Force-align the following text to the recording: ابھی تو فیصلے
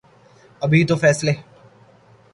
ابھی 0.61 0.83
تو 0.87 0.95
فیصلے 0.95 1.31